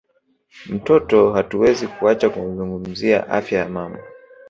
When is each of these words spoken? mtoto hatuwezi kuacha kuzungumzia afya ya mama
mtoto 0.69 1.31
hatuwezi 1.33 1.87
kuacha 1.87 2.29
kuzungumzia 2.29 3.27
afya 3.29 3.59
ya 3.59 3.69
mama 3.69 3.99